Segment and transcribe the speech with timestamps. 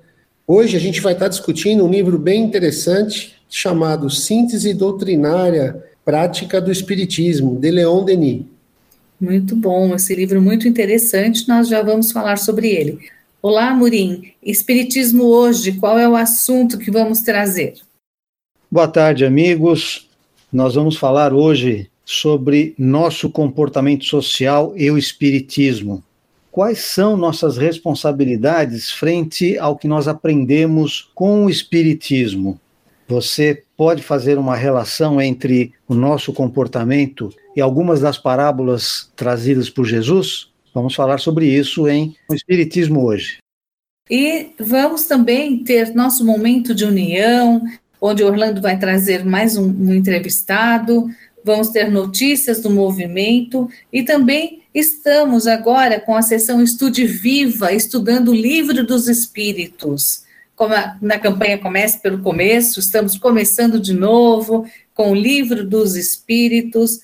[0.47, 6.71] Hoje a gente vai estar discutindo um livro bem interessante chamado Síntese Doutrinária Prática do
[6.71, 8.43] Espiritismo, de Leon Denis.
[9.19, 12.97] Muito bom, esse livro muito interessante, nós já vamos falar sobre ele.
[13.39, 14.33] Olá, Murim.
[14.41, 17.75] Espiritismo hoje, qual é o assunto que vamos trazer?
[18.69, 20.09] Boa tarde, amigos.
[20.51, 26.03] Nós vamos falar hoje sobre nosso comportamento social e o espiritismo.
[26.51, 32.59] Quais são nossas responsabilidades frente ao que nós aprendemos com o espiritismo?
[33.11, 39.83] Você pode fazer uma relação entre o nosso comportamento e algumas das parábolas trazidas por
[39.83, 40.49] Jesus?
[40.73, 43.39] Vamos falar sobre isso em Espiritismo hoje.
[44.09, 47.61] E vamos também ter nosso momento de união,
[47.99, 51.09] onde Orlando vai trazer mais um, um entrevistado,
[51.43, 58.29] vamos ter notícias do movimento e também estamos agora com a sessão Estude Viva, estudando
[58.29, 60.30] o Livro dos Espíritos
[60.61, 64.63] como a, na campanha Comece pelo Começo, estamos começando de novo
[64.93, 66.99] com o Livro dos Espíritos.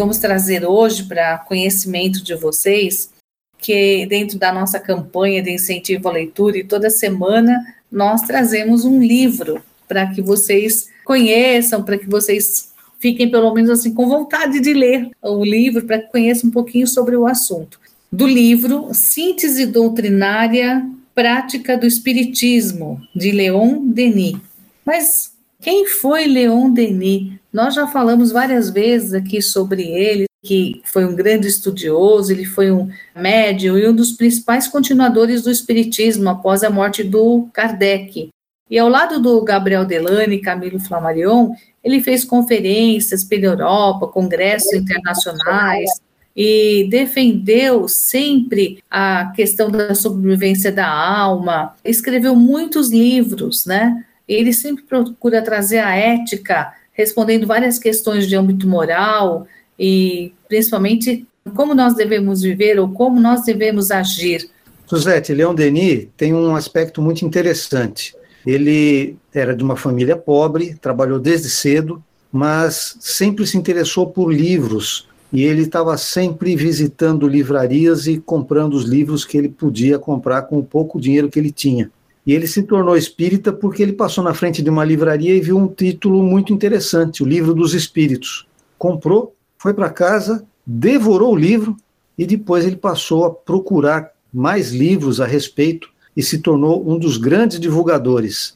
[0.00, 3.10] vamos trazer hoje para conhecimento de vocês
[3.58, 7.62] que dentro da nossa campanha de incentivo à leitura e toda semana
[7.92, 13.92] nós trazemos um livro para que vocês conheçam, para que vocês fiquem pelo menos assim
[13.92, 17.78] com vontade de ler o livro, para que conheçam um pouquinho sobre o assunto.
[18.10, 20.82] Do livro Síntese Doutrinária
[21.14, 24.38] Prática do Espiritismo, de Leon Denis.
[24.82, 27.39] Mas quem foi Leon Denis?
[27.52, 32.70] Nós já falamos várias vezes aqui sobre ele, que foi um grande estudioso, ele foi
[32.70, 38.30] um médium e um dos principais continuadores do espiritismo após a morte do Kardec.
[38.70, 41.52] E ao lado do Gabriel Delane e Camilo Flammarion,
[41.82, 45.90] ele fez conferências pela Europa, congressos internacionais,
[46.36, 54.04] e defendeu sempre a questão da sobrevivência da alma, escreveu muitos livros, né?
[54.28, 59.46] Ele sempre procura trazer a ética, respondendo várias questões de âmbito moral
[59.78, 61.26] e principalmente
[61.56, 64.48] como nós devemos viver ou como nós devemos agir.
[64.86, 68.14] Suzete, Leon Denis tem um aspecto muito interessante.
[68.46, 75.08] Ele era de uma família pobre, trabalhou desde cedo, mas sempre se interessou por livros
[75.32, 80.58] e ele estava sempre visitando livrarias e comprando os livros que ele podia comprar com
[80.58, 81.90] o pouco dinheiro que ele tinha.
[82.26, 85.56] E ele se tornou espírita porque ele passou na frente de uma livraria e viu
[85.56, 88.46] um título muito interessante, o Livro dos Espíritos.
[88.78, 91.76] Comprou, foi para casa, devorou o livro
[92.16, 97.16] e depois ele passou a procurar mais livros a respeito e se tornou um dos
[97.16, 98.54] grandes divulgadores.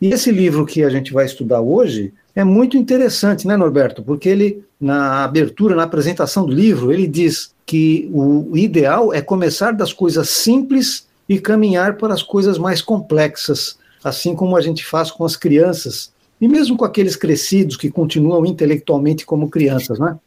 [0.00, 4.02] E esse livro que a gente vai estudar hoje é muito interessante, né, Norberto?
[4.02, 9.72] Porque ele, na abertura, na apresentação do livro, ele diz que o ideal é começar
[9.72, 15.10] das coisas simples e caminhar para as coisas mais complexas, assim como a gente faz
[15.10, 20.18] com as crianças, e mesmo com aqueles crescidos que continuam intelectualmente como crianças, né?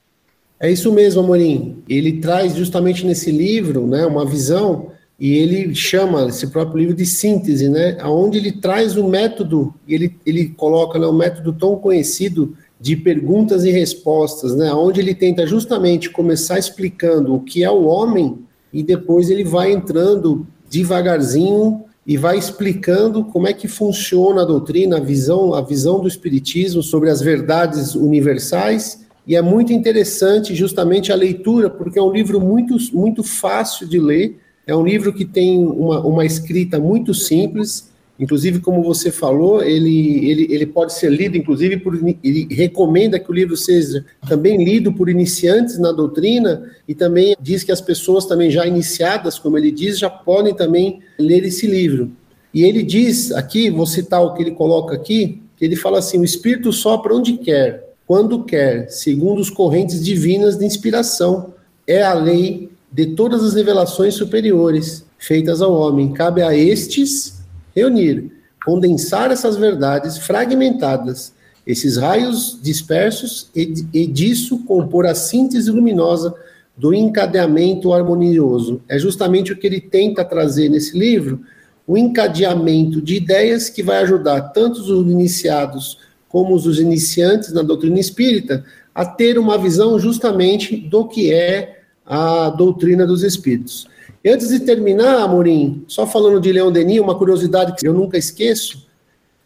[0.60, 1.84] É isso mesmo, Amorim.
[1.88, 4.88] Ele traz justamente nesse livro, né, uma visão
[5.20, 10.16] e ele chama esse próprio livro de síntese, né, aonde ele traz o método, ele
[10.26, 15.46] ele coloca né, um método tão conhecido de perguntas e respostas, né, onde ele tenta
[15.46, 18.40] justamente começar explicando o que é o homem
[18.72, 24.98] e depois ele vai entrando devagarzinho e vai explicando como é que funciona a doutrina,
[24.98, 29.06] a visão, a visão do espiritismo sobre as verdades universais.
[29.28, 34.00] E é muito interessante justamente a leitura, porque é um livro muito, muito fácil de
[34.00, 39.62] ler, é um livro que tem uma, uma escrita muito simples, Inclusive, como você falou,
[39.62, 44.64] ele, ele, ele pode ser lido, inclusive, por, ele recomenda que o livro seja também
[44.64, 49.58] lido por iniciantes na doutrina e também diz que as pessoas também já iniciadas, como
[49.58, 52.12] ele diz, já podem também ler esse livro.
[52.52, 56.20] E ele diz aqui, vou citar o que ele coloca aqui, que ele fala assim:
[56.20, 61.54] o Espírito sopra onde quer, quando quer, segundo os correntes divinas de inspiração.
[61.86, 66.12] É a lei de todas as revelações superiores feitas ao homem.
[66.14, 67.37] Cabe a estes
[67.78, 68.32] reunir,
[68.66, 71.32] condensar essas verdades fragmentadas,
[71.66, 76.34] esses raios dispersos e, e disso compor a síntese luminosa
[76.76, 78.82] do encadeamento harmonioso.
[78.88, 81.42] É justamente o que ele tenta trazer nesse livro,
[81.86, 88.00] o encadeamento de ideias que vai ajudar tanto os iniciados como os iniciantes na doutrina
[88.00, 93.88] espírita a ter uma visão justamente do que é a doutrina dos espíritos.
[94.28, 98.18] E antes de terminar, Amorim, só falando de Leon Denis, uma curiosidade que eu nunca
[98.18, 98.86] esqueço,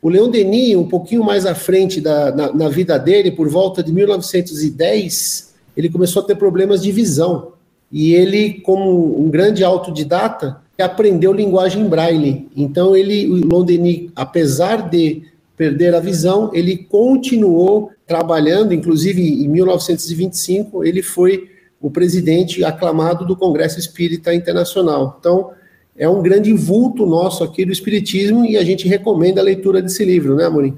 [0.01, 3.83] o Leon Denis, um pouquinho mais à frente da, na, na vida dele, por volta
[3.83, 7.51] de 1910, ele começou a ter problemas de visão.
[7.91, 12.49] E ele, como um grande autodidata, aprendeu linguagem braille.
[12.57, 15.21] Então, ele, o Leon Denis, apesar de
[15.55, 21.50] perder a visão, ele continuou trabalhando, inclusive em 1925, ele foi
[21.81, 25.17] o presidente aclamado do Congresso Espírita Internacional.
[25.19, 25.51] Então,
[25.97, 30.05] é um grande vulto nosso aqui do Espiritismo e a gente recomenda a leitura desse
[30.05, 30.77] livro, né, Amorim?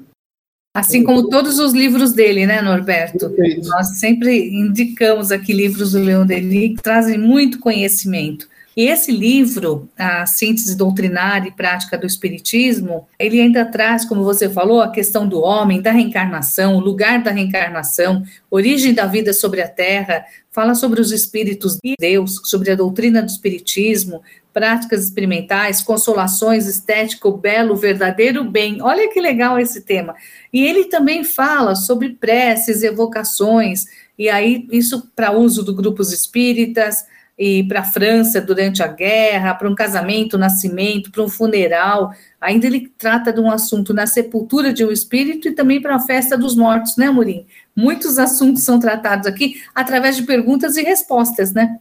[0.75, 3.29] Assim como todos os livros dele, né, Norberto?
[3.29, 3.67] Perfeito.
[3.69, 8.47] Nós sempre indicamos aqui livros do Leon Denis que trazem muito conhecimento.
[8.75, 14.49] E esse livro, a síntese doutrinária e prática do Espiritismo, ele ainda traz, como você
[14.49, 19.61] falou, a questão do homem, da reencarnação, o lugar da reencarnação, origem da vida sobre
[19.61, 24.21] a Terra, fala sobre os espíritos de Deus, sobre a doutrina do Espiritismo,
[24.51, 28.81] práticas experimentais, consolações, estética, o belo, verdadeiro bem.
[28.81, 30.15] Olha que legal esse tema.
[30.51, 33.85] E ele também fala sobre preces, evocações,
[34.17, 37.05] e aí isso para uso do grupos espíritas,
[37.37, 42.13] e para a França durante a guerra, para um casamento, nascimento, para um funeral.
[42.39, 45.99] Ainda ele trata de um assunto na sepultura de um espírito e também para a
[45.99, 47.45] festa dos mortos, né, Murim?
[47.75, 51.77] Muitos assuntos são tratados aqui através de perguntas e respostas, né?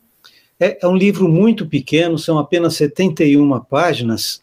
[0.59, 4.43] É, é um livro muito pequeno, são apenas 71 páginas.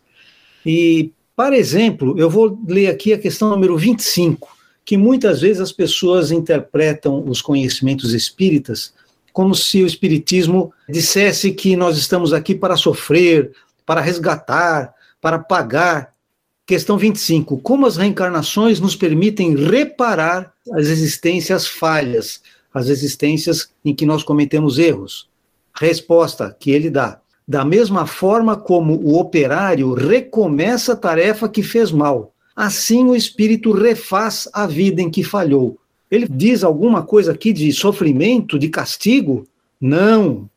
[0.66, 5.72] E, para exemplo, eu vou ler aqui a questão número 25, que muitas vezes as
[5.72, 8.94] pessoas interpretam os conhecimentos espíritas
[9.32, 13.52] como se o Espiritismo dissesse que nós estamos aqui para sofrer,
[13.86, 16.14] para resgatar, para pagar.
[16.66, 17.58] Questão 25.
[17.60, 22.42] Como as reencarnações nos permitem reparar as existências falhas,
[22.74, 25.28] as existências em que nós cometemos erros?
[25.74, 27.20] Resposta que ele dá.
[27.48, 33.72] Da mesma forma como o operário recomeça a tarefa que fez mal, assim o espírito
[33.72, 39.46] refaz a vida em que falhou ele diz alguma coisa aqui de sofrimento, de castigo?
[39.80, 40.50] Não.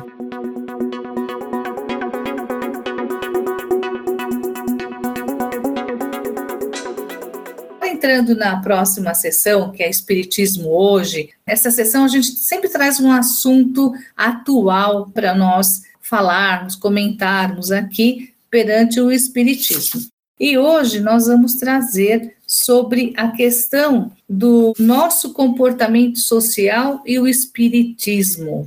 [8.00, 13.12] Entrando na próxima sessão, que é Espiritismo hoje, essa sessão a gente sempre traz um
[13.12, 20.00] assunto atual para nós falarmos, comentarmos aqui perante o Espiritismo.
[20.40, 28.66] E hoje nós vamos trazer sobre a questão do nosso comportamento social e o Espiritismo.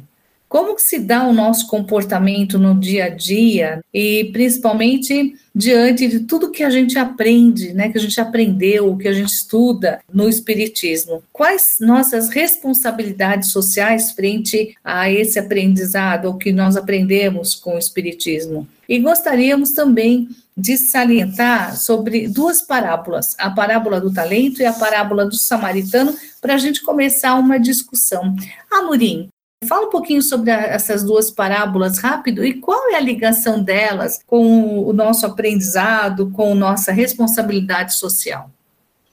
[0.54, 6.52] Como se dá o nosso comportamento no dia a dia e principalmente diante de tudo
[6.52, 11.24] que a gente aprende, né, que a gente aprendeu, que a gente estuda no espiritismo?
[11.34, 18.68] Quais nossas responsabilidades sociais frente a esse aprendizado, o que nós aprendemos com o espiritismo?
[18.88, 25.26] E gostaríamos também de salientar sobre duas parábolas, a parábola do talento e a parábola
[25.26, 28.36] do samaritano, para a gente começar uma discussão.
[28.72, 29.30] Amorim,
[29.64, 34.20] Fala um pouquinho sobre a, essas duas parábolas rápido e qual é a ligação delas
[34.26, 38.50] com o nosso aprendizado, com nossa responsabilidade social.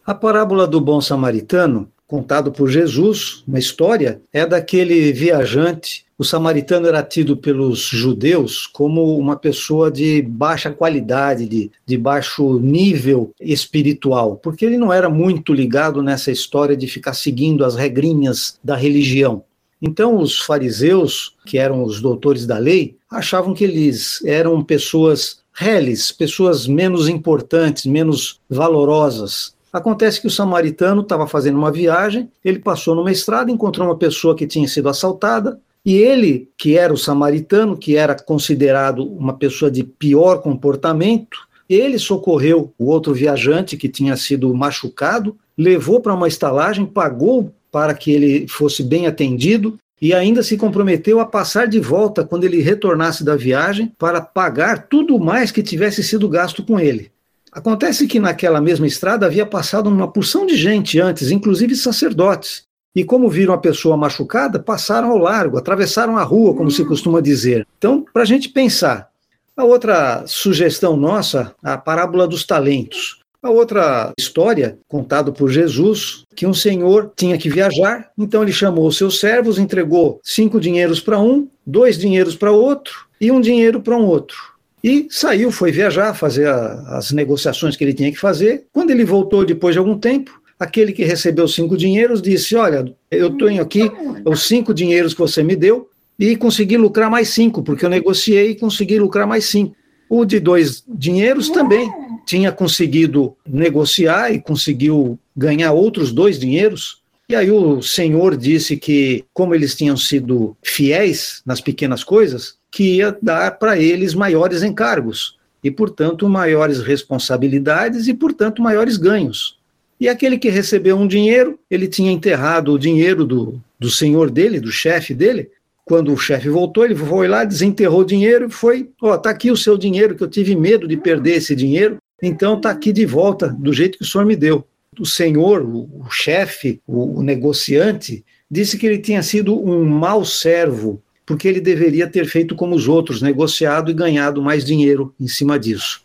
[0.06, 6.04] A parábola do bom samaritano, contado por Jesus, uma história, é daquele viajante.
[6.18, 12.58] O samaritano era tido pelos judeus como uma pessoa de baixa qualidade, de, de baixo
[12.58, 18.58] nível espiritual, porque ele não era muito ligado nessa história de ficar seguindo as regrinhas
[18.62, 19.44] da religião.
[19.80, 26.12] Então, os fariseus, que eram os doutores da lei, achavam que eles eram pessoas reles,
[26.12, 29.54] pessoas menos importantes, menos valorosas.
[29.72, 34.34] Acontece que o samaritano estava fazendo uma viagem, ele passou numa estrada, encontrou uma pessoa
[34.34, 39.70] que tinha sido assaltada, e ele, que era o samaritano, que era considerado uma pessoa
[39.70, 46.26] de pior comportamento, ele socorreu o outro viajante que tinha sido machucado, levou para uma
[46.26, 51.78] estalagem, pagou para que ele fosse bem atendido e ainda se comprometeu a passar de
[51.78, 56.80] volta quando ele retornasse da viagem para pagar tudo mais que tivesse sido gasto com
[56.80, 57.10] ele.
[57.52, 62.62] Acontece que naquela mesma estrada havia passado uma porção de gente antes, inclusive sacerdotes.
[62.94, 67.20] E como viram a pessoa machucada, passaram ao largo, atravessaram a rua, como se costuma
[67.20, 67.66] dizer.
[67.76, 69.10] Então, para a gente pensar.
[69.56, 73.19] A outra sugestão nossa, a parábola dos talentos.
[73.42, 78.86] A outra história, contada por Jesus, que um senhor tinha que viajar, então ele chamou
[78.86, 83.80] os seus servos, entregou cinco dinheiros para um, dois dinheiros para outro e um dinheiro
[83.80, 84.36] para um outro.
[84.84, 88.66] E saiu, foi viajar, fazer a, as negociações que ele tinha que fazer.
[88.74, 93.30] Quando ele voltou depois de algum tempo, aquele que recebeu cinco dinheiros disse: Olha, eu
[93.38, 93.90] tenho aqui
[94.22, 98.50] os cinco dinheiros que você me deu e consegui lucrar mais cinco, porque eu negociei
[98.50, 99.74] e consegui lucrar mais cinco.
[100.10, 101.90] O de dois dinheiros também
[102.30, 107.02] tinha conseguido negociar e conseguiu ganhar outros dois dinheiros.
[107.28, 112.98] E aí o senhor disse que, como eles tinham sido fiéis nas pequenas coisas, que
[112.98, 119.58] ia dar para eles maiores encargos e, portanto, maiores responsabilidades e, portanto, maiores ganhos.
[119.98, 124.60] E aquele que recebeu um dinheiro, ele tinha enterrado o dinheiro do, do senhor dele,
[124.60, 125.50] do chefe dele,
[125.84, 129.30] quando o chefe voltou, ele foi lá, desenterrou o dinheiro e foi, ó, oh, tá
[129.30, 132.92] aqui o seu dinheiro, que eu tive medo de perder esse dinheiro, então tá aqui
[132.92, 134.64] de volta, do jeito que o senhor me deu.
[134.98, 140.24] O senhor, o, o chefe, o, o negociante, disse que ele tinha sido um mau
[140.24, 145.28] servo, porque ele deveria ter feito como os outros, negociado e ganhado mais dinheiro em
[145.28, 146.02] cima disso.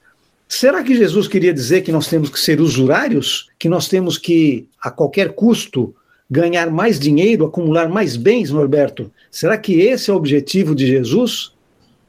[0.47, 3.49] Será que Jesus queria dizer que nós temos que ser usurários?
[3.57, 5.95] Que nós temos que, a qualquer custo,
[6.29, 9.11] ganhar mais dinheiro, acumular mais bens, Norberto?
[9.31, 11.54] Será que esse é o objetivo de Jesus?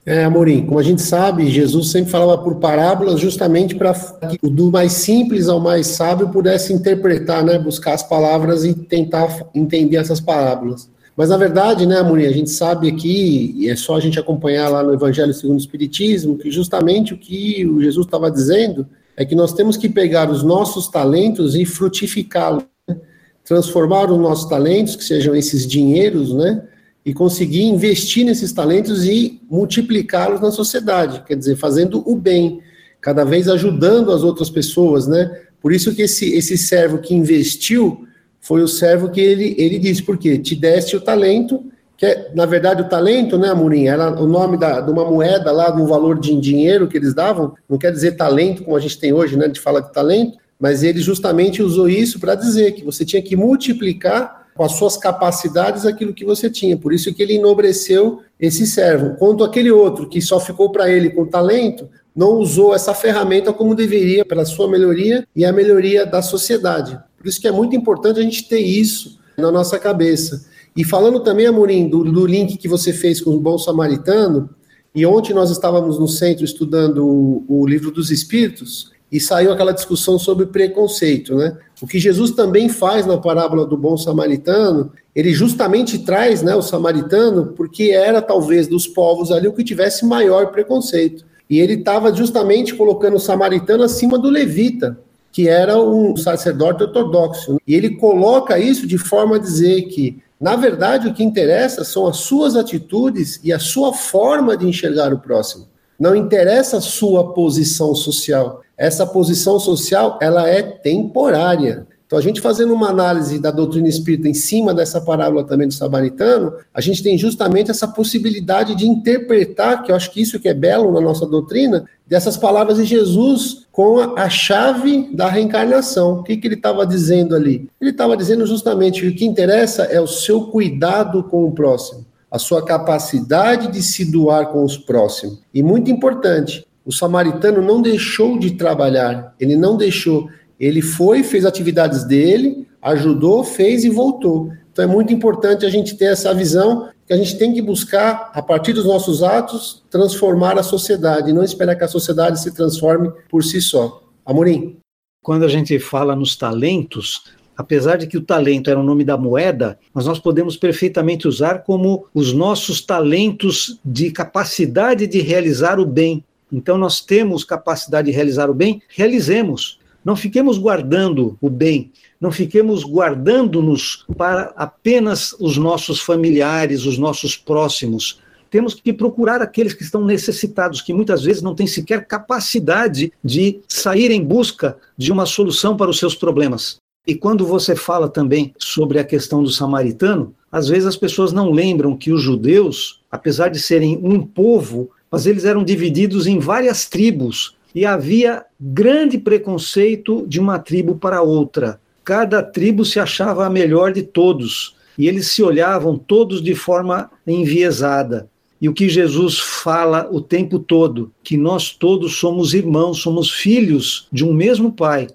[0.09, 4.71] É, Amorim, como a gente sabe, Jesus sempre falava por parábolas justamente para que do
[4.71, 10.21] mais simples ao mais sábio pudesse interpretar, né, buscar as palavras e tentar entender essas
[10.21, 10.89] parábolas.
[11.17, 14.69] Mas, na verdade, né, Amorim, a gente sabe aqui, e é só a gente acompanhar
[14.69, 18.87] lá no Evangelho segundo o Espiritismo, que justamente o que o Jesus estava dizendo
[19.17, 22.97] é que nós temos que pegar os nossos talentos e frutificá-los, né?
[23.43, 26.63] transformar os nossos talentos, que sejam esses dinheiros, né,
[27.07, 32.61] e conseguir investir nesses talentos e multiplicá-los na sociedade, quer dizer, fazendo o bem,
[33.01, 35.43] cada vez ajudando as outras pessoas, né?
[35.63, 38.05] Por isso que esse, esse servo que investiu
[38.41, 41.65] foi o servo que ele, ele disse, porque te deste o talento,
[41.97, 45.53] que é, na verdade, o talento, né, Amorim, era o nome da, de uma moeda
[45.53, 48.81] lá, de um valor de dinheiro que eles davam, não quer dizer talento, como a
[48.81, 52.73] gente tem hoje, né, gente fala de talento, mas ele justamente usou isso para dizer
[52.73, 56.77] que você tinha que multiplicar com as suas capacidades aquilo que você tinha.
[56.77, 59.17] Por isso que ele enobreceu esse servo.
[59.17, 63.75] Quanto aquele outro que só ficou para ele com talento, não usou essa ferramenta como
[63.75, 66.99] deveria para sua melhoria e a melhoria da sociedade.
[67.19, 70.47] Por isso que é muito importante a gente ter isso na nossa cabeça.
[70.75, 74.49] E falando também, Amorim, do, do link que você fez com o Bom Samaritano,
[74.95, 79.73] e ontem nós estávamos no centro estudando o, o livro dos Espíritos, e saiu aquela
[79.73, 81.57] discussão sobre preconceito, né?
[81.81, 86.63] O que Jesus também faz na parábola do bom samaritano, ele justamente traz, né, o
[86.63, 91.25] samaritano, porque era talvez dos povos ali o que tivesse maior preconceito.
[91.49, 94.99] E ele estava justamente colocando o samaritano acima do levita,
[95.31, 97.61] que era um sacerdote ortodoxo.
[97.67, 102.07] E ele coloca isso de forma a dizer que, na verdade, o que interessa são
[102.07, 105.69] as suas atitudes e a sua forma de enxergar o próximo.
[105.99, 108.63] Não interessa a sua posição social.
[108.77, 111.87] Essa posição social, ela é temporária.
[112.07, 115.75] Então, a gente fazendo uma análise da doutrina espírita em cima dessa parábola também do
[115.75, 120.49] samaritano, a gente tem justamente essa possibilidade de interpretar, que eu acho que isso que
[120.49, 126.21] é belo na nossa doutrina, dessas palavras de Jesus com a, a chave da reencarnação.
[126.21, 127.69] O que, que ele estava dizendo ali?
[127.81, 132.06] Ele estava dizendo justamente que o que interessa é o seu cuidado com o próximo
[132.31, 135.41] a sua capacidade de se doar com os próximos.
[135.53, 140.29] E muito importante, o samaritano não deixou de trabalhar, ele não deixou,
[140.59, 144.53] ele foi, fez atividades dele, ajudou, fez e voltou.
[144.73, 148.31] Então é muito importante a gente ter essa visão que a gente tem que buscar,
[148.35, 153.13] a partir dos nossos atos, transformar a sociedade, não esperar que a sociedade se transforme
[153.29, 154.03] por si só.
[154.25, 154.77] Amorim.
[155.23, 157.23] Quando a gente fala nos talentos,
[157.57, 161.63] apesar de que o talento era o nome da moeda, mas nós podemos perfeitamente usar
[161.63, 166.23] como os nossos talentos de capacidade de realizar o bem.
[166.53, 169.79] Então nós temos capacidade de realizar o bem, realizemos.
[170.05, 171.91] Não fiquemos guardando o bem,
[172.21, 178.21] não fiquemos guardando-nos para apenas os nossos familiares, os nossos próximos.
[178.49, 183.61] Temos que procurar aqueles que estão necessitados, que muitas vezes não têm sequer capacidade de
[183.67, 186.77] sair em busca de uma solução para os seus problemas.
[187.07, 191.53] E quando você fala também sobre a questão do samaritano, às vezes as pessoas não
[191.53, 196.89] lembram que os judeus, apesar de serem um povo, mas eles eram divididos em várias
[196.89, 201.81] tribos e havia grande preconceito de uma tribo para outra.
[202.03, 207.11] Cada tribo se achava a melhor de todos e eles se olhavam todos de forma
[207.27, 208.29] enviesada.
[208.61, 214.09] E o que Jesus fala o tempo todo, que nós todos somos irmãos, somos filhos
[214.11, 215.09] de um mesmo Pai.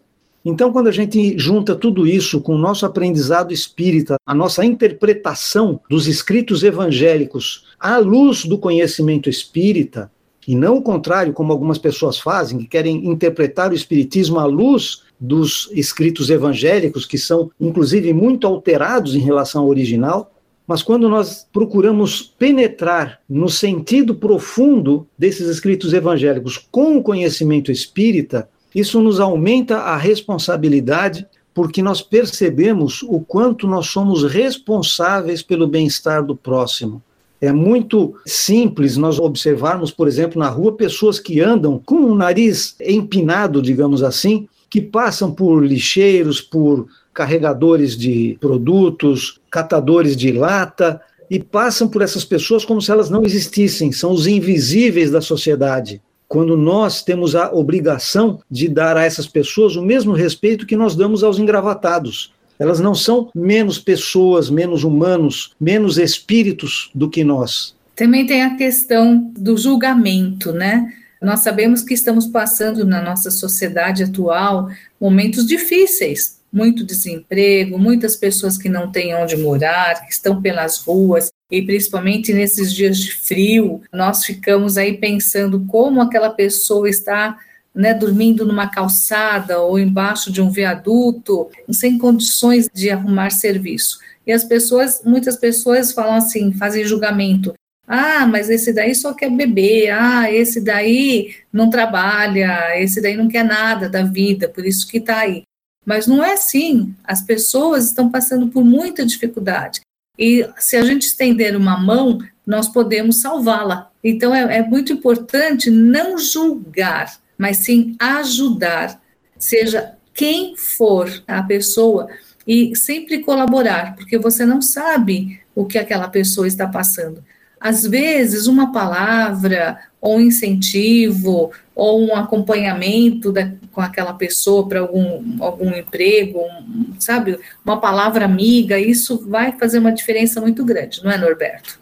[0.43, 5.80] Então, quando a gente junta tudo isso com o nosso aprendizado espírita, a nossa interpretação
[5.88, 10.12] dos escritos evangélicos à luz do conhecimento espírita,
[10.47, 15.04] e não o contrário, como algumas pessoas fazem, que querem interpretar o espiritismo à luz
[15.19, 20.34] dos escritos evangélicos, que são inclusive muito alterados em relação ao original,
[20.65, 28.49] mas quando nós procuramos penetrar no sentido profundo desses escritos evangélicos com o conhecimento espírita,
[28.73, 36.25] isso nos aumenta a responsabilidade, porque nós percebemos o quanto nós somos responsáveis pelo bem-estar
[36.25, 37.03] do próximo.
[37.41, 42.75] É muito simples nós observarmos, por exemplo, na rua, pessoas que andam com o nariz
[42.79, 51.39] empinado, digamos assim, que passam por lixeiros, por carregadores de produtos, catadores de lata, e
[51.39, 56.01] passam por essas pessoas como se elas não existissem, são os invisíveis da sociedade
[56.32, 60.96] quando nós temos a obrigação de dar a essas pessoas o mesmo respeito que nós
[60.96, 62.34] damos aos engravatados.
[62.58, 67.76] Elas não são menos pessoas, menos humanos, menos espíritos do que nós.
[67.98, 70.94] Também tem a questão do julgamento, né?
[71.22, 74.70] Nós sabemos que estamos passando na nossa sociedade atual
[75.02, 81.30] momentos difíceis, muito desemprego, muitas pessoas que não têm onde morar, que estão pelas ruas,
[81.51, 87.37] e principalmente nesses dias de frio, nós ficamos aí pensando como aquela pessoa está
[87.75, 93.99] né, dormindo numa calçada ou embaixo de um viaduto, sem condições de arrumar serviço.
[94.25, 97.53] E as pessoas, muitas pessoas falam assim, fazem julgamento.
[97.87, 99.89] Ah, mas esse daí só quer beber.
[99.91, 102.79] Ah, esse daí não trabalha.
[102.79, 105.43] Esse daí não quer nada da vida, por isso que está aí.
[105.85, 106.93] Mas não é assim.
[107.03, 109.81] As pessoas estão passando por muita dificuldade.
[110.17, 113.89] E se a gente estender uma mão, nós podemos salvá-la.
[114.04, 119.02] Então é, é muito importante não julgar, mas sim ajudar,
[119.38, 122.08] seja quem for a pessoa,
[122.45, 127.24] e sempre colaborar, porque você não sabe o que aquela pessoa está passando.
[127.60, 134.79] Às vezes, uma palavra, ou um incentivo, ou um acompanhamento da, com aquela pessoa para
[134.81, 141.03] algum, algum emprego, um, sabe, uma palavra amiga, isso vai fazer uma diferença muito grande,
[141.03, 141.79] não é, Norberto?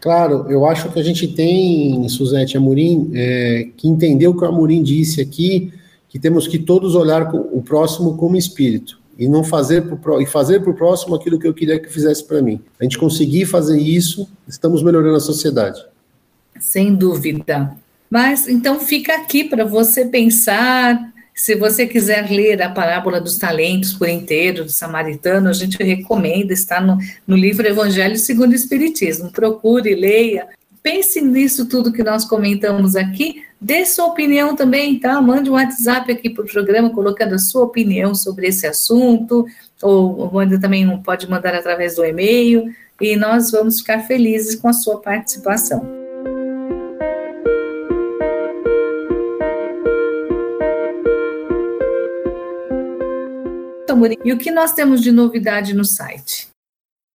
[0.00, 4.48] Claro, eu acho que a gente tem, Suzete Amorim, é, que entendeu o que o
[4.48, 5.72] Amorim disse aqui,
[6.08, 10.60] que temos que todos olhar o próximo como espírito e não fazer pro, e fazer
[10.60, 12.60] para o próximo aquilo que eu queria que fizesse para mim.
[12.80, 15.80] A gente conseguir fazer isso, estamos melhorando a sociedade.
[16.58, 17.74] Sem dúvida.
[18.10, 21.11] Mas então fica aqui para você pensar.
[21.34, 26.52] Se você quiser ler a parábola dos talentos por inteiro, do samaritano, a gente recomenda,
[26.52, 29.32] está no, no livro Evangelho segundo o Espiritismo.
[29.32, 30.46] Procure, leia,
[30.82, 35.22] pense nisso tudo que nós comentamos aqui, dê sua opinião também, tá?
[35.22, 39.46] Mande um WhatsApp aqui para o programa colocando a sua opinião sobre esse assunto,
[39.80, 44.72] ou manda também pode mandar através do e-mail, e nós vamos ficar felizes com a
[44.72, 46.01] sua participação.
[54.24, 56.48] E o que nós temos de novidade no site?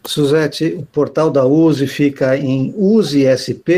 [0.07, 3.75] Suzete, o portal da USE fica em usesp.org.br.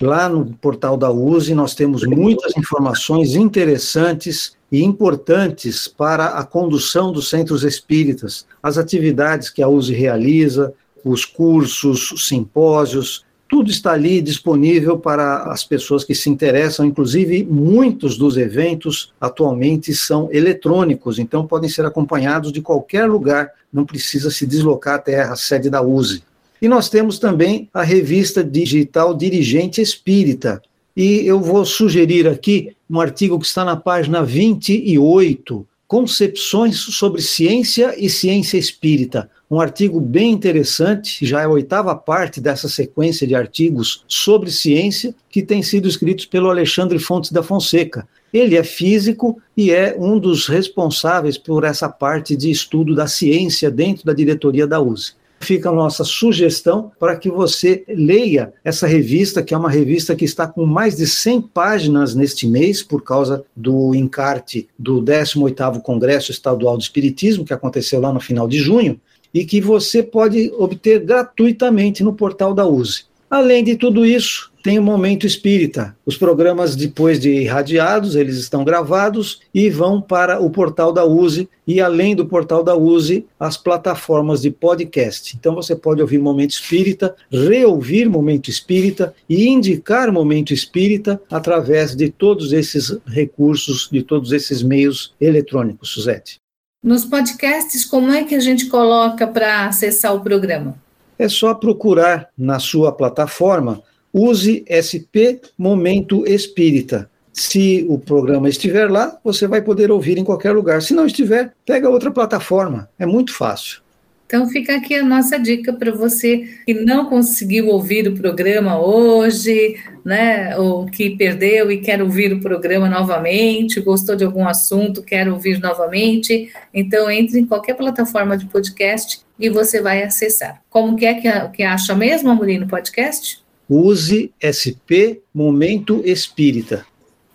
[0.00, 7.10] Lá no portal da USE nós temos muitas informações interessantes e importantes para a condução
[7.10, 10.72] dos centros espíritas, as atividades que a USE realiza,
[11.04, 17.44] os cursos, os simpósios, tudo está ali disponível para as pessoas que se interessam, inclusive
[17.44, 24.30] muitos dos eventos atualmente são eletrônicos, então podem ser acompanhados de qualquer lugar, não precisa
[24.30, 26.24] se deslocar até a sede da USE.
[26.60, 30.60] E nós temos também a revista digital Dirigente Espírita.
[30.96, 37.94] E eu vou sugerir aqui um artigo que está na página 28, Concepções sobre Ciência
[37.96, 43.34] e Ciência Espírita um artigo bem interessante, já é a oitava parte dessa sequência de
[43.34, 48.08] artigos sobre ciência, que tem sido escritos pelo Alexandre Fontes da Fonseca.
[48.32, 53.70] Ele é físico e é um dos responsáveis por essa parte de estudo da ciência
[53.70, 59.42] dentro da diretoria da USE fica a nossa sugestão para que você leia essa revista,
[59.42, 63.44] que é uma revista que está com mais de 100 páginas neste mês, por causa
[63.54, 69.00] do encarte do 18º Congresso Estadual do Espiritismo, que aconteceu lá no final de junho,
[69.36, 73.04] e que você pode obter gratuitamente no portal da USE.
[73.28, 75.94] Além de tudo isso, tem o Momento Espírita.
[76.06, 81.50] Os programas, depois de irradiados, eles estão gravados e vão para o portal da USE
[81.66, 85.36] e, além do portal da USE, as plataformas de podcast.
[85.38, 92.08] Então, você pode ouvir Momento Espírita, reouvir Momento Espírita e indicar Momento Espírita através de
[92.08, 96.40] todos esses recursos, de todos esses meios eletrônicos, Suzete.
[96.82, 100.76] Nos podcasts, como é que a gente coloca para acessar o programa?
[101.18, 107.10] É só procurar na sua plataforma Use SP Momento Espírita.
[107.32, 110.80] Se o programa estiver lá, você vai poder ouvir em qualquer lugar.
[110.80, 112.88] Se não estiver, pega outra plataforma.
[112.98, 113.82] É muito fácil.
[114.26, 119.76] Então fica aqui a nossa dica para você que não conseguiu ouvir o programa hoje,
[120.04, 125.28] né, ou que perdeu e quer ouvir o programa novamente, gostou de algum assunto, quer
[125.28, 130.60] ouvir novamente, então entre em qualquer plataforma de podcast e você vai acessar.
[130.68, 133.40] Como que é que, que acha mesmo, Amorim, no podcast?
[133.68, 136.84] Use SP Momento Espírita.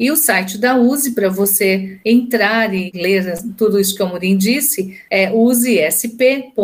[0.02, 4.36] E o site da USE, para você entrar e ler tudo isso que o Amorim
[4.36, 6.56] disse, é usesp.org.br.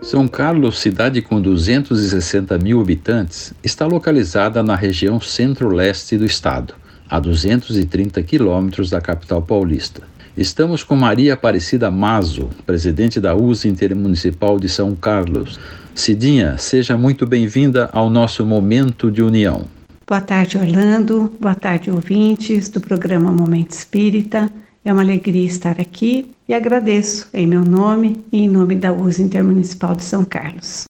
[0.07, 6.75] São Carlos, cidade com 260 mil habitantes, está localizada na região centro-leste do estado,
[7.11, 10.03] a 230 quilômetros da capital paulista.
[10.37, 15.59] Estamos com Maria Aparecida Mazo, presidente da USA Intermunicipal de São Carlos.
[15.93, 19.65] Cidinha, seja muito bem-vinda ao nosso Momento de União.
[20.07, 21.33] Boa tarde, Orlando.
[21.41, 24.53] Boa tarde, ouvintes do programa Momento Espírita.
[24.87, 29.21] É uma alegria estar aqui e agradeço em meu nome e em nome da USA
[29.21, 30.85] Intermunicipal de São Carlos.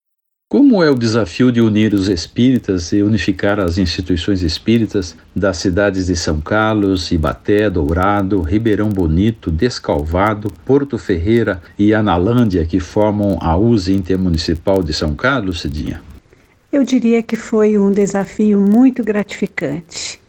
[0.50, 6.08] Como é o desafio de unir os espíritas e unificar as instituições espíritas das cidades
[6.08, 13.56] de São Carlos, Ibaté, Dourado, Ribeirão Bonito, Descalvado, Porto Ferreira e Analândia, que formam a
[13.56, 16.02] USA Intermunicipal de São Carlos, Cidinha?
[16.70, 20.20] Eu diria que foi um desafio muito gratificante.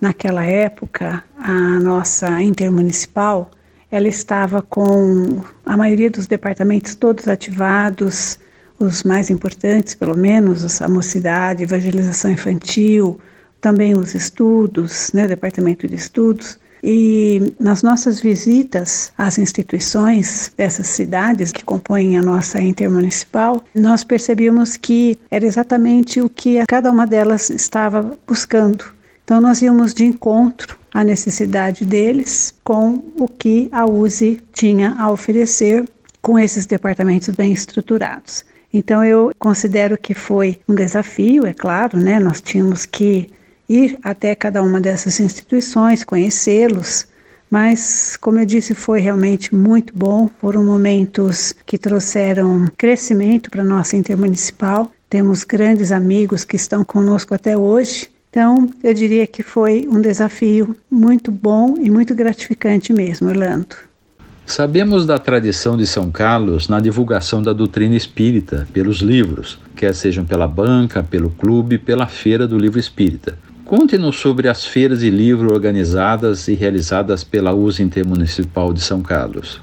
[0.00, 3.50] Naquela época, a nossa intermunicipal,
[3.90, 8.38] ela estava com a maioria dos departamentos todos ativados,
[8.78, 13.18] os mais importantes, pelo menos, a mocidade, evangelização infantil,
[13.60, 16.58] também os estudos, né, departamento de estudos.
[16.80, 24.76] E nas nossas visitas às instituições dessas cidades que compõem a nossa intermunicipal, nós percebíamos
[24.76, 28.84] que era exatamente o que cada uma delas estava buscando
[29.28, 35.10] então, nós íamos de encontro à necessidade deles com o que a USE tinha a
[35.10, 35.86] oferecer
[36.22, 38.42] com esses departamentos bem estruturados.
[38.72, 42.18] Então, eu considero que foi um desafio, é claro, né?
[42.18, 43.28] Nós tínhamos que
[43.68, 47.06] ir até cada uma dessas instituições, conhecê-los,
[47.50, 50.30] mas, como eu disse, foi realmente muito bom.
[50.40, 54.90] Foram momentos que trouxeram crescimento para a nossa intermunicipal.
[55.10, 60.76] Temos grandes amigos que estão conosco até hoje então, eu diria que foi um desafio
[60.88, 63.74] muito bom e muito gratificante mesmo, Orlando.
[64.46, 70.24] Sabemos da tradição de São Carlos na divulgação da doutrina espírita pelos livros, quer sejam
[70.24, 73.36] pela banca, pelo clube, pela feira do livro espírita.
[73.64, 79.60] Conte-nos sobre as feiras de livro organizadas e realizadas pela USA Intermunicipal de São Carlos.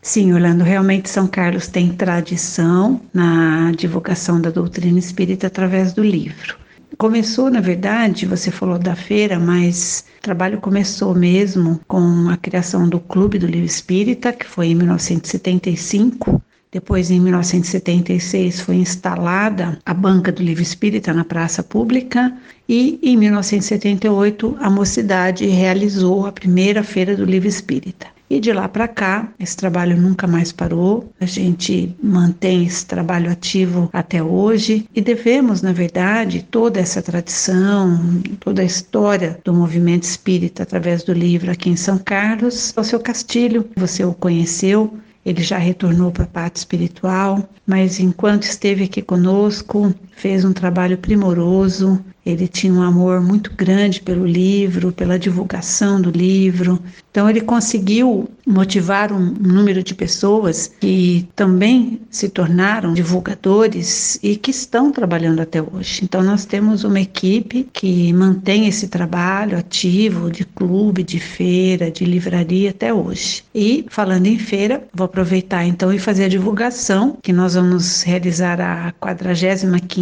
[0.00, 6.63] Sim, Orlando, realmente São Carlos tem tradição na divulgação da doutrina espírita através do livro.
[6.98, 12.88] Começou, na verdade, você falou da feira, mas o trabalho começou mesmo com a criação
[12.88, 16.42] do Clube do Livro Espírita, que foi em 1975.
[16.70, 22.32] Depois, em 1976, foi instalada a Banca do Livro Espírita na Praça Pública
[22.68, 28.13] e, em 1978, a Mocidade realizou a primeira Feira do Livro Espírita.
[28.28, 31.12] E de lá para cá, esse trabalho nunca mais parou.
[31.20, 38.00] A gente mantém esse trabalho ativo até hoje e devemos, na verdade, toda essa tradição,
[38.40, 42.98] toda a história do movimento espírita através do livro aqui em São Carlos ao seu
[42.98, 43.68] Castilho.
[43.76, 49.94] Você o conheceu, ele já retornou para a parte espiritual, mas enquanto esteve aqui conosco,
[50.16, 52.02] fez um trabalho primoroso.
[52.24, 56.82] Ele tinha um amor muito grande pelo livro, pela divulgação do livro,
[57.14, 64.50] Então ele conseguiu motivar um número de pessoas que também se tornaram divulgadores e que
[64.50, 66.00] estão trabalhando até hoje.
[66.02, 72.04] Então nós temos uma equipe que mantém esse trabalho ativo de clube, de feira, de
[72.04, 73.44] livraria até hoje.
[73.54, 78.60] E falando em feira, vou aproveitar então e fazer a divulgação que nós vamos realizar
[78.60, 78.92] a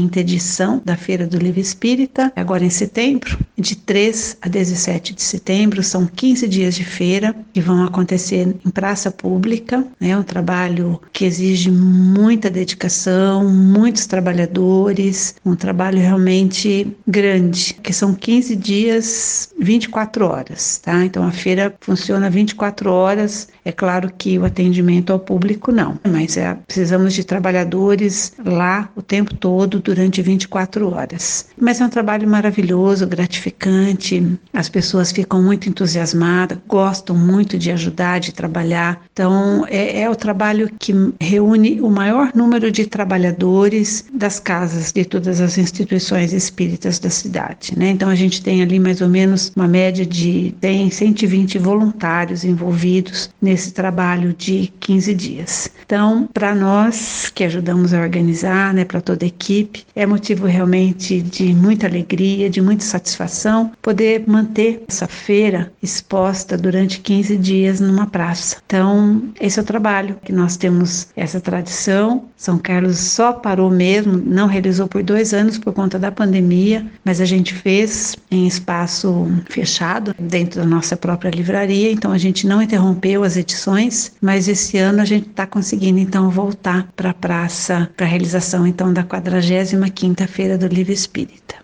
[0.03, 5.23] 45ª edição da Feira do Livro Espírita, agora em setembro, de 3 a 17 de
[5.23, 10.23] setembro, são 15 dias de feira que vão acontecer em praça pública, é né, um
[10.23, 19.53] trabalho que exige muita dedicação, muitos trabalhadores, um trabalho realmente grande, que são 15 dias,
[19.59, 21.05] 24 horas, tá?
[21.05, 26.37] Então a feira funciona 24 horas, é claro que o atendimento ao público não, mas
[26.37, 31.47] é, precisamos de trabalhadores lá o tempo todo durante 24 horas.
[31.61, 38.19] Mas é um trabalho maravilhoso, gratificante, as pessoas ficam muito entusiasmadas, gostam muito de ajudar,
[38.19, 39.03] de trabalhar.
[39.13, 45.05] Então, é, é o trabalho que reúne o maior número de trabalhadores das casas de
[45.05, 47.79] todas as instituições espíritas da cidade.
[47.79, 47.91] Né?
[47.91, 53.31] Então, a gente tem ali mais ou menos uma média de tem 120 voluntários envolvidos
[53.53, 55.71] nesse trabalho de 15 dias.
[55.85, 61.21] Então, para nós que ajudamos a organizar, né, para toda a equipe, é motivo realmente
[61.21, 68.07] de muita alegria, de muita satisfação poder manter essa feira exposta durante 15 dias numa
[68.07, 68.57] praça.
[68.65, 72.25] Então, esse é o trabalho que nós temos essa tradição.
[72.35, 77.21] São Carlos só parou mesmo, não realizou por dois anos por conta da pandemia, mas
[77.21, 81.93] a gente fez em espaço fechado dentro da nossa própria livraria.
[81.93, 86.31] Então, a gente não interrompeu as edições, mas esse ano a gente está conseguindo então
[86.31, 91.57] voltar para a praça para a realização então da 45ª Feira do Livro Espírita.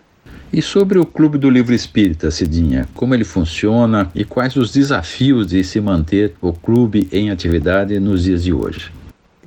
[0.51, 5.45] E sobre o Clube do Livro Espírita, Cidinha, como ele funciona e quais os desafios
[5.47, 8.91] de se manter o clube em atividade nos dias de hoje?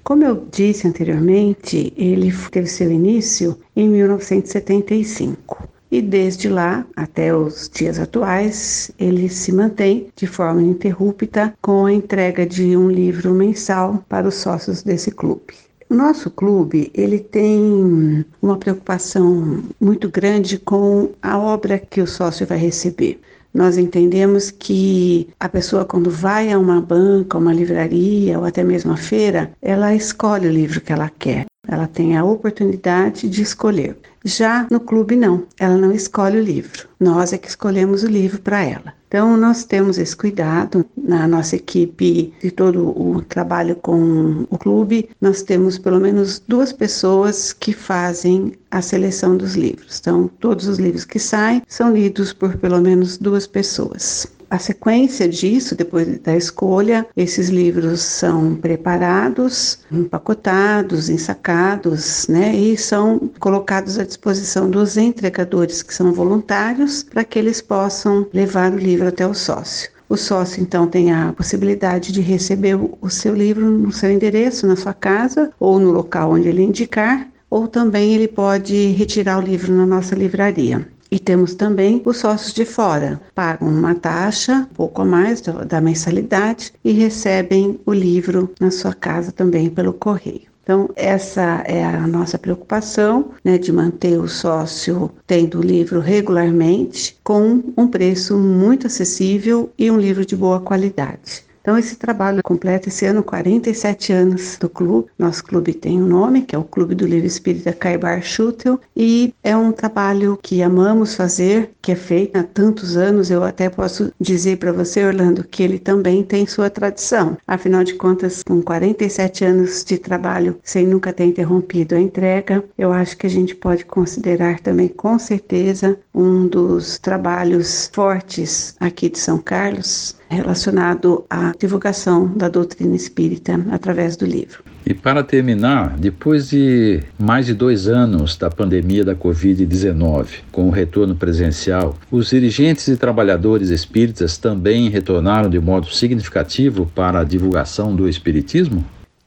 [0.05, 5.69] Como eu disse anteriormente, ele teve seu início em 1975.
[5.93, 11.93] E desde lá até os dias atuais, ele se mantém de forma ininterrupta com a
[11.93, 15.53] entrega de um livro mensal para os sócios desse clube.
[15.91, 22.47] O nosso clube, ele tem uma preocupação muito grande com a obra que o sócio
[22.47, 23.21] vai receber.
[23.53, 28.93] Nós entendemos que a pessoa, quando vai a uma banca, uma livraria ou até mesmo
[28.93, 31.52] a feira, ela escolhe o livro que ela quer.
[31.69, 33.97] Ela tem a oportunidade de escolher.
[34.25, 35.47] Já no clube, não.
[35.59, 36.89] Ela não escolhe o livro.
[36.99, 38.93] Nós é que escolhemos o livro para ela.
[39.07, 45.09] Então, nós temos esse cuidado na nossa equipe de todo o trabalho com o clube.
[45.21, 50.01] Nós temos pelo menos duas pessoas que fazem a seleção dos livros.
[50.01, 54.27] Então, todos os livros que saem são lidos por pelo menos duas pessoas.
[54.53, 63.31] A sequência disso, depois da escolha, esses livros são preparados, empacotados, ensacados, né, e são
[63.41, 69.09] colocados à disposição dos entregadores que são voluntários para que eles possam levar o livro
[69.09, 69.89] até o sócio.
[70.07, 74.77] O sócio, então, tem a possibilidade de receber o seu livro no seu endereço, na
[74.77, 79.73] sua casa ou no local onde ele indicar, ou também ele pode retirar o livro
[79.73, 80.87] na nossa livraria.
[81.13, 86.73] E temos também os sócios de fora, pagam uma taxa, pouco a mais da mensalidade,
[86.83, 90.51] e recebem o livro na sua casa também pelo correio.
[90.63, 97.15] Então, essa é a nossa preocupação, né, de manter o sócio tendo o livro regularmente,
[97.23, 101.45] com um preço muito acessível e um livro de boa qualidade.
[101.63, 105.09] Então, esse trabalho completa esse ano 47 anos do clube.
[105.17, 109.33] Nosso clube tem um nome, que é o Clube do Livro Espírita Caibar Schutel, e
[109.45, 113.31] é um trabalho que amamos fazer, que é feito há tantos anos.
[113.31, 117.37] Eu até posso dizer para você, Orlando, que ele também tem sua tradição.
[117.47, 122.93] Afinal de contas, com 47 anos de trabalho, sem nunca ter interrompido a entrega, eu
[122.93, 129.19] acho que a gente pode considerar também, com certeza, um dos trabalhos fortes aqui de
[129.19, 134.63] São Carlos relacionado à divulgação da doutrina espírita através do livro.
[134.85, 140.71] E para terminar, depois de mais de dois anos da pandemia da Covid-19, com o
[140.71, 147.95] retorno presencial, os dirigentes e trabalhadores espíritas também retornaram de modo significativo para a divulgação
[147.95, 148.85] do Espiritismo?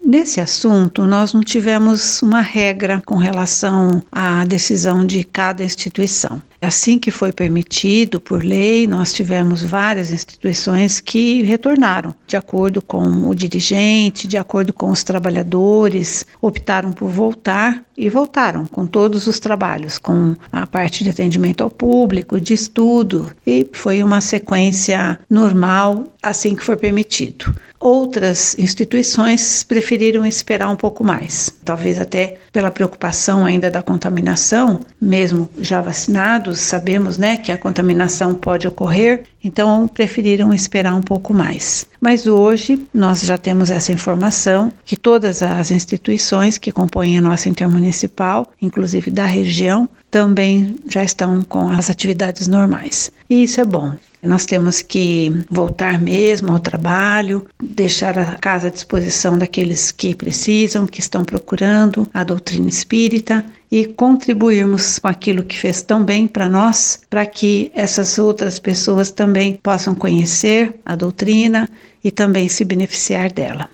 [0.08, 6.40] Nesse assunto, nós não tivemos uma regra com relação à decisão de cada instituição.
[6.62, 13.02] Assim que foi permitido por lei, nós tivemos várias instituições que retornaram, de acordo com
[13.28, 19.40] o dirigente, de acordo com os trabalhadores, optaram por voltar e voltaram com todos os
[19.40, 26.14] trabalhos, com a parte de atendimento ao público, de estudo, e foi uma sequência normal
[26.22, 27.56] assim que foi permitido.
[27.86, 35.48] Outras instituições preferiram esperar um pouco mais, talvez até pela preocupação ainda da contaminação, mesmo
[35.60, 41.86] já vacinados, sabemos né, que a contaminação pode ocorrer, então preferiram esperar um pouco mais.
[42.02, 47.48] Mas hoje nós já temos essa informação que todas as instituições que compõem a nossa
[47.48, 53.12] intermunicipal, inclusive da região, também já estão com as atividades normais.
[53.30, 53.94] E isso é bom.
[54.24, 60.88] Nós temos que voltar mesmo ao trabalho, deixar a casa à disposição daqueles que precisam,
[60.88, 66.48] que estão procurando a doutrina espírita e contribuirmos com aquilo que fez tão bem para
[66.48, 71.70] nós, para que essas outras pessoas também possam conhecer a doutrina
[72.04, 73.70] e também se beneficiar dela.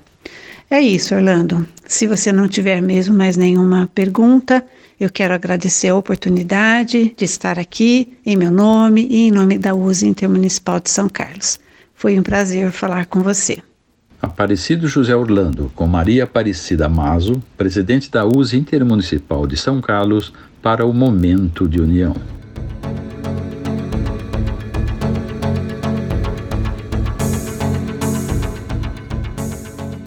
[0.70, 1.68] É isso, Orlando.
[1.86, 4.66] Se você não tiver mesmo mais nenhuma pergunta,
[4.98, 9.76] eu quero agradecer a oportunidade de estar aqui em meu nome e em nome da
[9.76, 11.60] USE Intermunicipal de São Carlos.
[11.94, 13.62] Foi um prazer falar com você.
[14.22, 20.86] Aparecido José Orlando, com Maria Aparecida Mazo, presidente da USE Intermunicipal de São Carlos, para
[20.86, 22.16] o Momento de União.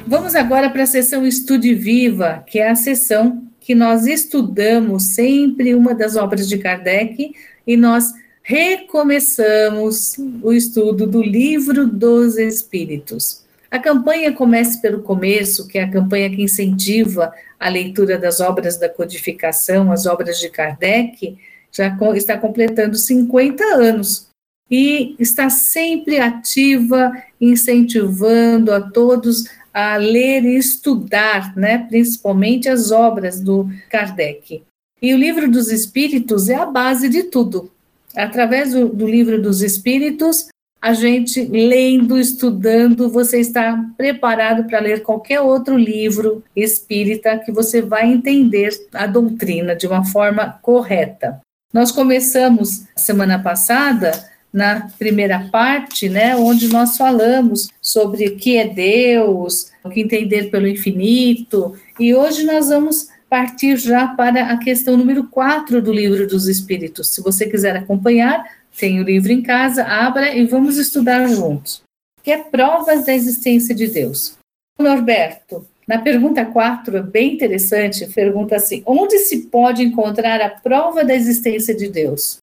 [0.07, 5.75] Vamos agora para a sessão Estude Viva, que é a sessão que nós estudamos sempre
[5.75, 7.33] uma das obras de Kardec
[7.67, 8.13] e nós
[8.45, 13.44] recomeçamos o estudo do Livro dos Espíritos.
[13.75, 18.77] A campanha Comece pelo Começo, que é a campanha que incentiva a leitura das obras
[18.77, 21.37] da codificação, as obras de Kardec,
[21.73, 24.29] já está completando 50 anos
[24.71, 27.11] e está sempre ativa,
[27.41, 34.63] incentivando a todos a ler e estudar, né, principalmente as obras do Kardec.
[35.03, 37.73] E o livro dos Espíritos é a base de tudo.
[38.15, 40.47] Através do, do livro dos Espíritos,
[40.85, 47.81] a gente lendo, estudando, você está preparado para ler qualquer outro livro espírita que você
[47.81, 51.41] vai entender a doutrina de uma forma correta.
[51.73, 54.13] Nós começamos semana passada
[54.53, 60.51] na primeira parte, né, onde nós falamos sobre o que é Deus, o que entender
[60.51, 66.27] pelo infinito, e hoje nós vamos partir já para a questão número 4 do Livro
[66.27, 67.15] dos Espíritos.
[67.15, 68.45] Se você quiser acompanhar,
[68.79, 71.83] tem o livro em casa, abra e vamos estudar juntos.
[72.23, 74.37] Que é provas da existência de Deus.
[74.79, 81.05] Norberto, na pergunta 4, é bem interessante, pergunta assim: onde se pode encontrar a prova
[81.05, 82.39] da existência de Deus?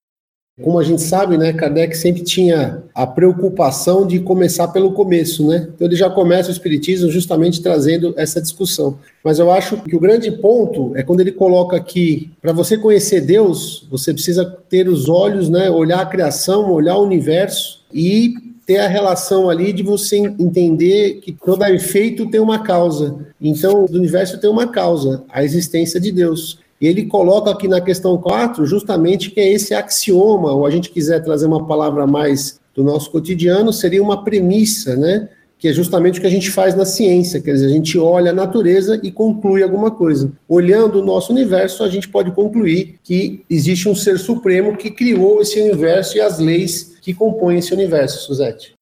[0.62, 5.68] Como a gente sabe, né, Kardec sempre tinha a preocupação de começar pelo começo, né?
[5.74, 8.98] Então ele já começa o Espiritismo justamente trazendo essa discussão.
[9.24, 13.22] Mas eu acho que o grande ponto é quando ele coloca que para você conhecer
[13.22, 18.34] Deus, você precisa ter os olhos, né, olhar a criação, olhar o universo e
[18.66, 23.18] ter a relação ali de você entender que todo efeito tem uma causa.
[23.42, 26.60] Então, o universo tem uma causa, a existência de Deus.
[26.82, 30.90] E ele coloca aqui na questão 4 justamente que é esse axioma, ou a gente
[30.90, 35.30] quiser trazer uma palavra mais do nosso cotidiano, seria uma premissa, né?
[35.60, 38.32] Que é justamente o que a gente faz na ciência, quer dizer, a gente olha
[38.32, 40.32] a natureza e conclui alguma coisa.
[40.50, 45.40] Olhando o nosso universo, a gente pode concluir que existe um ser supremo que criou
[45.40, 48.74] esse universo e as leis que compõem esse universo, Suzette.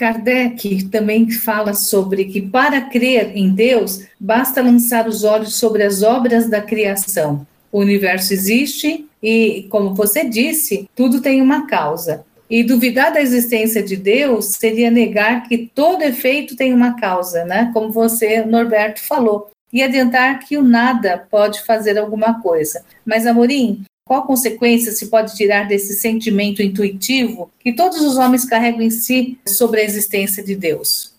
[0.00, 6.02] Kardec também fala sobre que para crer em Deus, basta lançar os olhos sobre as
[6.02, 7.46] obras da criação.
[7.70, 12.24] O universo existe e, como você disse, tudo tem uma causa.
[12.48, 17.70] E duvidar da existência de Deus seria negar que todo efeito tem uma causa, né?
[17.74, 19.50] Como você, Norberto, falou.
[19.70, 22.82] E adiantar que o nada pode fazer alguma coisa.
[23.04, 28.82] Mas, Amorim, qual consequência se pode tirar desse sentimento intuitivo que todos os homens carregam
[28.82, 31.14] em si sobre a existência de Deus?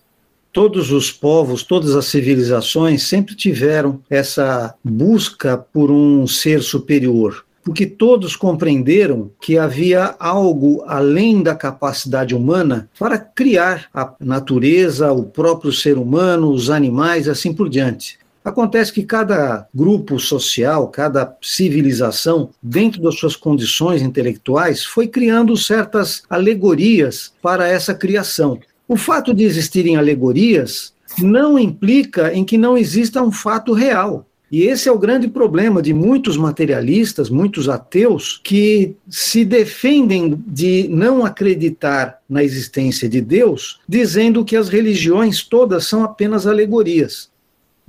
[0.51, 7.85] Todos os povos, todas as civilizações sempre tiveram essa busca por um ser superior, porque
[7.85, 15.71] todos compreenderam que havia algo além da capacidade humana para criar a natureza, o próprio
[15.71, 18.19] ser humano, os animais, assim por diante.
[18.43, 26.23] Acontece que cada grupo social, cada civilização, dentro das suas condições intelectuais, foi criando certas
[26.27, 28.59] alegorias para essa criação.
[28.87, 34.25] O fato de existirem alegorias não implica em que não exista um fato real.
[34.51, 40.89] E esse é o grande problema de muitos materialistas, muitos ateus, que se defendem de
[40.89, 47.31] não acreditar na existência de Deus, dizendo que as religiões todas são apenas alegorias.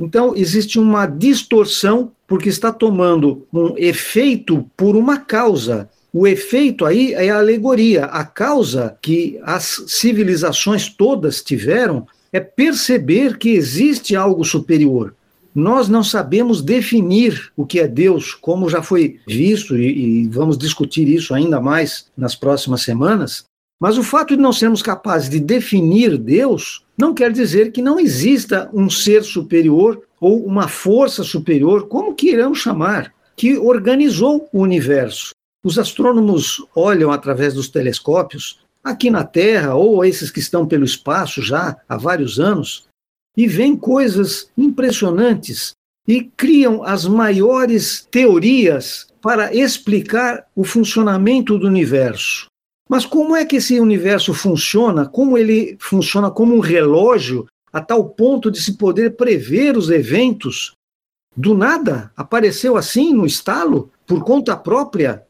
[0.03, 5.89] Então, existe uma distorção, porque está tomando um efeito por uma causa.
[6.13, 8.07] O efeito aí é a alegoria.
[8.07, 15.15] A causa que as civilizações todas tiveram é perceber que existe algo superior.
[15.55, 20.59] Nós não sabemos definir o que é Deus, como já foi visto, e, e vamos
[20.59, 23.45] discutir isso ainda mais nas próximas semanas.
[23.83, 27.99] Mas o fato de não sermos capazes de definir Deus não quer dizer que não
[27.99, 35.30] exista um ser superior ou uma força superior, como queiramos chamar, que organizou o universo.
[35.64, 41.43] Os astrônomos olham através dos telescópios aqui na Terra, ou esses que estão pelo espaço
[41.43, 42.87] já há vários anos,
[43.37, 45.72] e veem coisas impressionantes
[46.07, 52.52] e criam as maiores teorias para explicar o funcionamento do universo.
[52.93, 55.07] Mas como é que esse universo funciona?
[55.07, 60.74] Como ele funciona como um relógio a tal ponto de se poder prever os eventos?
[61.34, 65.22] Do nada apareceu assim no estalo, por conta própria?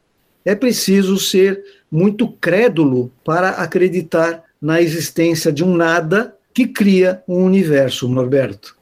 [0.43, 7.45] É preciso ser muito crédulo para acreditar na existência de um nada que cria um
[7.45, 8.75] universo, Norberto.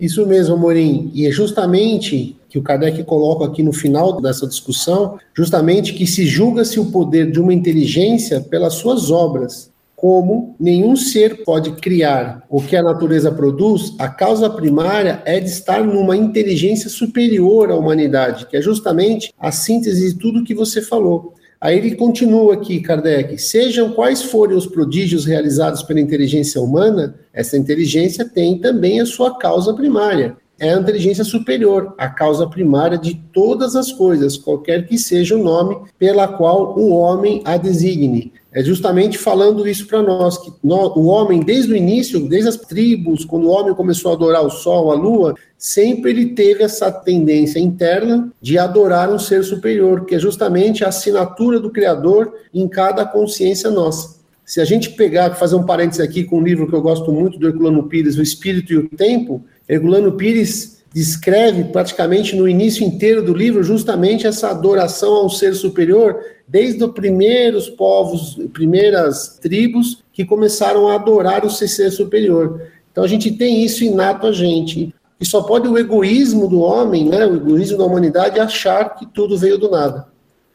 [0.00, 1.12] Isso mesmo, Morim.
[1.14, 6.26] E é justamente que o Kardec coloca aqui no final dessa discussão, justamente que se
[6.26, 9.70] julga-se o poder de uma inteligência pelas suas obras.
[9.94, 15.48] Como nenhum ser pode criar o que a natureza produz, a causa primária é de
[15.48, 20.82] estar numa inteligência superior à humanidade, que é justamente a síntese de tudo que você
[20.82, 21.34] falou.
[21.60, 27.56] Aí ele continua aqui, Kardec: sejam quais forem os prodígios realizados pela inteligência humana, essa
[27.56, 30.36] inteligência tem também a sua causa primária.
[30.60, 35.42] É a inteligência superior, a causa primária de todas as coisas, qualquer que seja o
[35.42, 38.30] nome pela qual o homem a designe.
[38.52, 43.24] É justamente falando isso para nós, que o homem, desde o início, desde as tribos,
[43.24, 47.58] quando o homem começou a adorar o sol, a lua, sempre ele teve essa tendência
[47.58, 53.06] interna de adorar um ser superior, que é justamente a assinatura do Criador em cada
[53.06, 54.20] consciência nossa.
[54.44, 57.38] Se a gente pegar, fazer um parênteses aqui com um livro que eu gosto muito
[57.38, 63.22] do Herculano Pires, O Espírito e o Tempo, Herculano Pires descreve praticamente no início inteiro
[63.22, 66.18] do livro justamente essa adoração ao ser superior,
[66.48, 72.60] desde os primeiros povos, primeiras tribos que começaram a adorar o ser superior.
[72.90, 74.92] Então a gente tem isso inato a gente.
[75.20, 79.38] E só pode o egoísmo do homem, né, o egoísmo da humanidade achar que tudo
[79.38, 80.09] veio do nada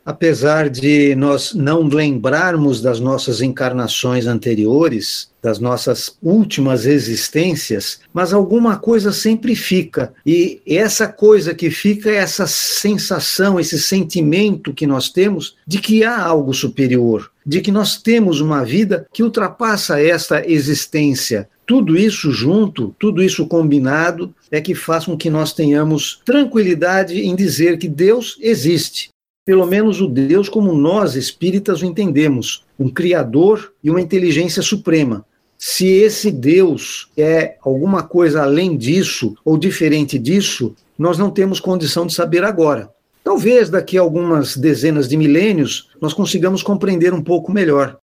[0.05, 8.77] apesar de nós não lembrarmos das nossas encarnações anteriores, das nossas últimas existências, mas alguma
[8.77, 10.13] coisa sempre fica.
[10.23, 16.03] E essa coisa que fica é essa sensação, esse sentimento que nós temos de que
[16.03, 21.49] há algo superior, de que nós temos uma vida que ultrapassa esta existência.
[21.65, 27.35] Tudo isso junto, tudo isso combinado, é que faz com que nós tenhamos tranquilidade em
[27.35, 29.14] dizer que Deus existe
[29.45, 35.23] pelo menos o Deus como nós espíritas o entendemos, um criador e uma inteligência suprema.
[35.57, 42.07] Se esse Deus é alguma coisa além disso ou diferente disso, nós não temos condição
[42.07, 42.89] de saber agora.
[43.23, 47.97] Talvez daqui a algumas dezenas de milênios nós consigamos compreender um pouco melhor.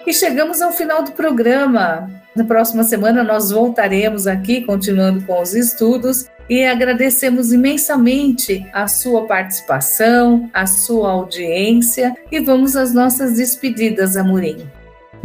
[0.06, 2.10] E chegamos ao final do programa.
[2.34, 9.26] Na próxima semana nós voltaremos aqui, continuando com os estudos, e agradecemos imensamente a sua
[9.26, 14.66] participação, a sua audiência, e vamos às nossas despedidas, Amorim.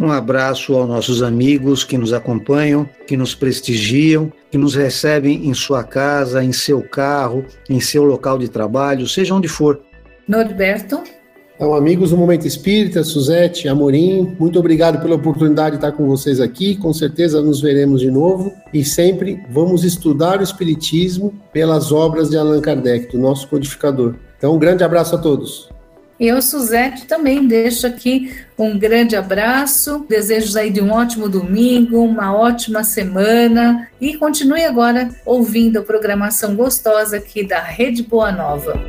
[0.04, 5.54] Um abraço aos nossos amigos que nos acompanham, que nos prestigiam, que nos recebem em
[5.54, 9.80] sua casa, em seu carro, em seu local de trabalho, seja onde for.
[10.28, 11.02] Norberto.
[11.56, 16.42] Então, amigos do Momento Espírita, Suzete, Amorim, muito obrigado pela oportunidade de estar com vocês
[16.42, 16.76] aqui.
[16.76, 22.36] Com certeza nos veremos de novo e sempre vamos estudar o Espiritismo pelas obras de
[22.36, 24.16] Allan Kardec, do nosso codificador.
[24.38, 25.73] Então, um grande abraço a todos.
[26.26, 32.34] Eu, Suzete, também deixo aqui um grande abraço, desejos aí de um ótimo domingo, uma
[32.34, 38.82] ótima semana e continue agora ouvindo a programação gostosa aqui da Rede Boa Nova.